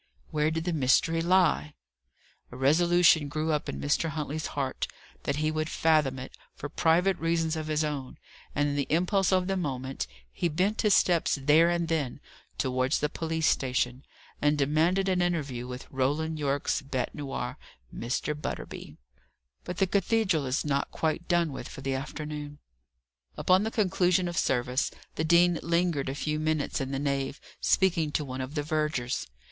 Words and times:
Where 0.31 0.49
did 0.49 0.63
the 0.63 0.73
mystery 0.73 1.21
lie? 1.21 1.75
A 2.51 2.57
resolution 2.57 3.27
grew 3.27 3.51
up 3.51 3.69
in 3.69 3.79
Mr. 3.79 4.09
Huntley's 4.09 4.47
heart 4.57 4.87
that 5.25 5.35
he 5.35 5.51
would 5.51 5.69
fathom 5.69 6.17
it, 6.17 6.35
for 6.55 6.69
private 6.69 7.19
reasons 7.19 7.55
of 7.55 7.67
his 7.67 7.83
own; 7.83 8.17
and, 8.55 8.69
in 8.69 8.75
the 8.75 8.87
impulse 8.89 9.31
of 9.31 9.45
the 9.45 9.55
moment, 9.55 10.07
he 10.31 10.49
bent 10.49 10.81
his 10.81 10.95
steps 10.95 11.37
there 11.39 11.69
and 11.69 11.87
then, 11.87 12.19
towards 12.57 12.97
the 12.99 13.09
police 13.09 13.45
station, 13.45 14.03
and 14.41 14.57
demanded 14.57 15.07
an 15.07 15.21
interview 15.21 15.67
with 15.67 15.85
Roland 15.91 16.39
Yorke's 16.39 16.81
bête 16.81 17.13
noire, 17.13 17.59
Mr. 17.95 18.33
Butterby. 18.33 18.97
But 19.65 19.77
the 19.77 19.85
cathedral 19.85 20.47
is 20.47 20.65
not 20.65 20.89
quite 20.89 21.27
done 21.27 21.51
with 21.51 21.67
for 21.69 21.81
the 21.81 21.93
afternoon. 21.93 22.57
Upon 23.37 23.61
the 23.61 23.69
conclusion 23.69 24.27
of 24.27 24.35
service, 24.35 24.89
the 25.13 25.23
dean 25.23 25.59
lingered 25.61 26.09
a 26.09 26.15
few 26.15 26.39
minutes 26.39 26.81
in 26.81 26.89
the 26.89 26.97
nave, 26.97 27.39
speaking 27.59 28.11
to 28.13 28.25
one 28.25 28.41
of 28.41 28.55
the 28.55 28.63
vergers. 28.63 29.27